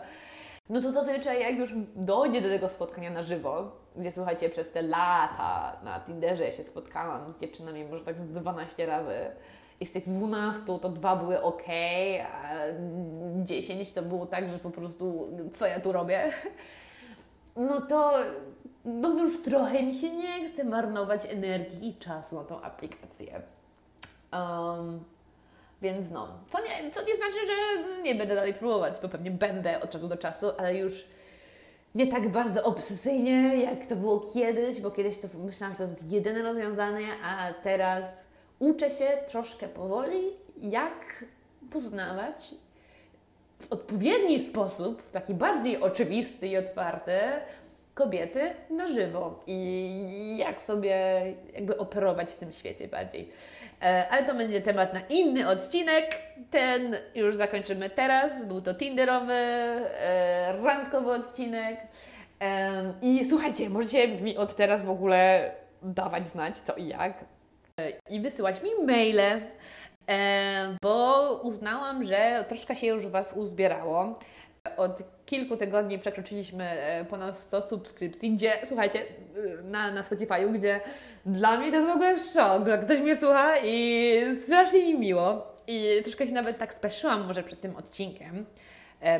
No 0.69 0.81
to 0.81 0.91
zazwyczaj 0.91 1.41
jak 1.41 1.57
już 1.57 1.73
dojdzie 1.95 2.41
do 2.41 2.49
tego 2.49 2.69
spotkania 2.69 3.09
na 3.09 3.21
żywo, 3.21 3.71
gdzie 3.95 4.11
słuchajcie, 4.11 4.49
przez 4.49 4.71
te 4.71 4.81
lata 4.81 5.79
na 5.83 5.99
Tinderze 5.99 6.51
się 6.51 6.63
spotkałam 6.63 7.31
z 7.31 7.37
dziewczynami 7.37 7.85
może 7.85 8.05
tak 8.05 8.19
z 8.19 8.27
12 8.27 8.85
razy, 8.85 9.15
i 9.81 9.85
z 9.85 9.91
tych 9.91 10.09
12 10.09 10.65
to 10.65 10.89
dwa 10.89 11.15
były 11.15 11.41
ok, 11.41 11.63
a 12.33 12.53
10 13.43 13.91
to 13.91 14.01
było 14.01 14.25
tak, 14.25 14.51
że 14.51 14.59
po 14.59 14.69
prostu 14.69 15.29
co 15.59 15.67
ja 15.67 15.79
tu 15.79 15.91
robię, 15.91 16.31
no 17.55 17.81
to 17.81 18.13
no 18.85 19.09
już 19.09 19.43
trochę 19.43 19.83
mi 19.83 19.95
się 19.95 20.15
nie 20.15 20.50
chce 20.50 20.63
marnować 20.63 21.25
energii 21.25 21.89
i 21.89 21.95
czasu 21.95 22.35
na 22.35 22.43
tą 22.43 22.61
aplikację. 22.61 23.41
Um, 24.33 25.03
więc 25.81 26.11
no, 26.11 26.27
to 26.51 26.57
nie, 26.59 26.91
to 26.91 27.01
nie 27.01 27.15
znaczy, 27.15 27.38
że 27.47 28.01
nie 28.03 28.15
będę 28.15 28.35
dalej 28.35 28.53
próbować, 28.53 28.95
bo 29.01 29.09
pewnie 29.09 29.31
będę 29.31 29.81
od 29.81 29.89
czasu 29.89 30.07
do 30.07 30.17
czasu, 30.17 30.47
ale 30.57 30.75
już 30.75 31.07
nie 31.95 32.07
tak 32.07 32.29
bardzo 32.29 32.63
obsesyjnie, 32.63 33.57
jak 33.57 33.88
to 33.88 33.95
było 33.95 34.19
kiedyś, 34.19 34.81
bo 34.81 34.91
kiedyś 34.91 35.19
to 35.19 35.27
myślałam, 35.45 35.73
że 35.73 35.77
to 35.77 35.83
jest 35.83 36.11
jedyne 36.11 36.41
rozwiązanie, 36.41 37.07
a 37.23 37.53
teraz 37.53 38.30
uczę 38.62 38.89
się 38.89 39.08
troszkę 39.27 39.68
powoli, 39.68 40.22
jak 40.62 41.25
poznawać 41.72 42.56
w 43.62 43.72
odpowiedni 43.72 44.39
sposób, 44.39 45.01
w 45.01 45.12
taki 45.12 45.34
bardziej 45.34 45.82
oczywisty 45.82 46.48
i 46.48 46.58
otwarty, 46.58 47.20
kobiety 47.94 48.53
na 48.70 48.88
żywo 48.88 49.44
i 49.48 50.38
jak 50.38 50.62
sobie 50.62 51.24
jakby 51.53 51.77
operować 51.77 52.32
w 52.32 52.38
tym 52.38 52.53
świecie 52.53 52.88
bardziej. 52.88 53.30
E, 53.82 54.10
ale 54.10 54.24
to 54.24 54.36
będzie 54.36 54.62
temat 54.62 54.94
na 54.94 55.00
inny 55.10 55.48
odcinek. 55.48 56.22
Ten 56.51 56.96
już 57.15 57.36
zakończymy 57.36 57.89
teraz. 57.89 58.46
Był 58.46 58.62
to 58.62 58.74
Tinderowy, 58.74 59.34
e, 59.34 60.62
randkowy 60.63 61.12
odcinek. 61.12 61.80
E, 62.41 62.94
I 63.01 63.25
słuchajcie, 63.30 63.70
możecie 63.70 64.08
mi 64.08 64.38
od 64.38 64.56
teraz 64.56 64.84
w 64.84 64.89
ogóle 64.89 65.51
dawać 65.84 66.27
znać 66.27 66.58
co 66.58 66.75
i 66.75 66.88
jak. 66.88 67.13
I 68.09 68.19
wysyłać 68.19 68.63
mi 68.63 68.85
maile, 68.85 69.41
bo 70.83 71.31
uznałam, 71.43 72.03
że 72.03 72.45
troszkę 72.47 72.75
się 72.75 72.88
już 72.88 73.07
Was 73.07 73.33
uzbierało. 73.33 74.13
Od 74.77 75.03
kilku 75.25 75.57
tygodni 75.57 76.00
przekroczyliśmy 76.00 76.75
ponad 77.09 77.38
100 77.38 77.61
subskrypcji, 77.61 78.31
gdzie, 78.31 78.51
słuchajcie, 78.63 79.00
na, 79.63 79.91
na 79.91 80.03
Spotify'u, 80.03 80.51
gdzie 80.53 80.81
dla 81.25 81.57
mnie 81.57 81.69
to 81.69 81.75
jest 81.75 81.88
w 81.88 81.91
ogóle 81.91 82.19
szok, 82.19 82.67
że 82.67 82.77
ktoś 82.77 83.00
mnie 83.00 83.17
słucha 83.17 83.53
i 83.63 84.15
strasznie 84.43 84.83
mi 84.83 85.00
miło. 85.00 85.51
I 85.67 86.01
troszkę 86.03 86.27
się 86.27 86.33
nawet 86.33 86.57
tak 86.57 86.73
speszyłam 86.73 87.27
może 87.27 87.43
przed 87.43 87.61
tym 87.61 87.75
odcinkiem, 87.75 88.35
e, 88.35 88.45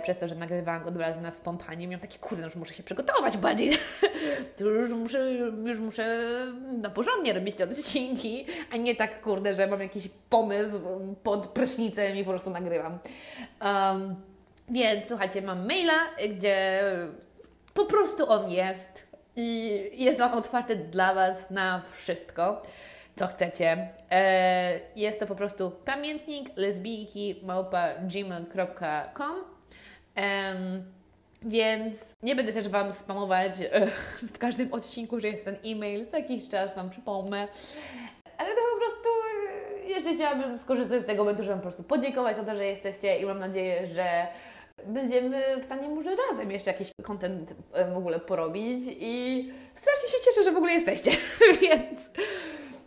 przez 0.04 0.20
to, 0.20 0.28
że 0.28 0.36
nagrywałam 0.36 0.84
go 0.84 0.92
dwa 0.92 1.02
razy 1.02 1.22
na 1.22 1.32
spontanie. 1.32 1.88
Miałam 1.88 2.02
takie, 2.02 2.20
kurde, 2.20 2.42
no 2.42 2.48
już 2.48 2.56
muszę 2.56 2.74
się 2.74 2.84
przygotować 2.84 3.38
bardziej. 3.38 3.72
to 4.58 4.66
już 4.66 4.92
muszę, 4.92 5.32
już 5.66 5.80
muszę 5.80 6.28
na 6.62 6.90
porządnie 6.90 7.34
robić 7.34 7.56
te 7.56 7.64
odcinki, 7.64 8.46
a 8.72 8.78
nie 8.78 8.96
tak, 8.96 9.22
kurde, 9.22 9.54
że 9.54 9.68
mam 9.68 9.80
jakiś 9.80 10.10
pomysł 10.30 10.80
pod 11.24 11.48
prysznicem 11.48 12.18
i 12.18 12.24
po 12.24 12.30
prostu 12.30 12.50
nagrywam. 12.50 13.00
Um, 13.62 14.16
więc 14.70 15.08
słuchajcie, 15.08 15.42
mam 15.42 15.68
maila, 15.68 15.94
gdzie 16.30 16.84
po 17.74 17.86
prostu 17.86 18.30
on 18.30 18.50
jest 18.50 19.08
i 19.36 19.82
jest 19.94 20.22
on 20.22 20.32
otwarty 20.32 20.76
dla 20.76 21.14
Was 21.14 21.50
na 21.50 21.82
wszystko, 21.92 22.62
co 23.16 23.28
chcecie. 23.28 23.90
E, 24.12 24.80
jest 24.96 25.20
to 25.20 25.26
po 25.26 25.36
prostu 25.36 25.72
pamiętnik 25.86 26.50
lesbijki 26.56 27.42
małpa 27.44 27.88
gmail.com 27.96 29.51
więc 31.42 32.16
nie 32.24 32.36
będę 32.36 32.54
też 32.54 32.70
Wam 32.70 32.92
spamować 32.92 33.54
e, 33.72 33.88
w 34.34 34.38
każdym 34.38 34.74
odcinku, 34.74 35.20
że 35.20 35.28
jest 35.28 35.46
ten 35.46 35.58
e-mail, 35.66 36.06
co 36.06 36.18
jakiś 36.18 36.50
czas 36.50 36.76
Wam 36.76 36.90
przypomnę. 36.90 37.48
Ale 38.38 38.50
to 38.50 38.62
po 38.74 38.80
prostu, 38.80 39.10
e, 39.86 39.90
jeszcze 39.90 40.16
chciałabym 40.16 40.58
skorzystać 40.58 41.04
z 41.04 41.06
tego 41.06 41.24
momentu, 41.24 41.44
żeby 41.44 41.56
po 41.56 41.62
prostu 41.62 41.84
podziękować 41.84 42.36
za 42.36 42.44
to, 42.44 42.56
że 42.56 42.66
jesteście 42.66 43.20
i 43.20 43.26
mam 43.26 43.40
nadzieję, 43.40 43.88
że 43.88 44.28
będziemy 44.86 45.62
w 45.62 45.66
stanie 45.66 45.90
może 45.90 46.16
razem 46.30 46.52
jeszcze 46.52 46.72
jakiś 46.72 46.92
content 47.04 47.56
e, 47.74 47.92
w 47.92 47.98
ogóle 47.98 48.20
porobić 48.20 48.84
i 49.00 49.54
strasznie 49.76 50.10
się 50.10 50.26
cieszę, 50.26 50.44
że 50.44 50.52
w 50.52 50.58
ogóle 50.58 50.74
jesteście, 50.74 51.12
więc 51.62 52.00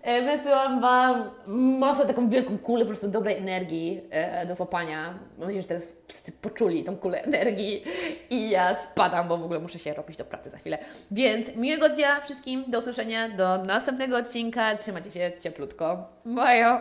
wysyłam 0.04 0.80
Wam 0.80 1.30
masę 1.78 2.06
taką 2.06 2.28
wielką 2.28 2.58
kulę 2.58 2.80
po 2.80 2.88
prostu 2.88 3.08
dobrej 3.08 3.36
energii 3.36 4.00
e, 4.10 4.46
do 4.46 4.54
złapania. 4.54 5.14
Mam 5.38 5.40
nadzieję, 5.40 5.62
że 5.62 5.68
teraz 5.68 5.96
wszyscy 6.08 6.32
poczuli 6.32 6.84
tą 6.84 6.96
kulę 6.96 7.22
energii 7.22 7.84
i 8.30 8.50
ja 8.50 8.76
spadam, 8.76 9.28
bo 9.28 9.38
w 9.38 9.44
ogóle 9.44 9.60
muszę 9.60 9.78
się 9.78 9.94
robić 9.94 10.16
do 10.16 10.24
pracy 10.24 10.50
za 10.50 10.58
chwilę. 10.58 10.78
Więc 11.10 11.56
miłego 11.56 11.88
dnia 11.88 12.20
wszystkim, 12.20 12.64
do 12.68 12.78
usłyszenia, 12.78 13.28
do 13.28 13.64
następnego 13.64 14.16
odcinka. 14.16 14.76
Trzymajcie 14.76 15.10
się 15.10 15.32
cieplutko. 15.40 16.08
Bajo! 16.24 16.80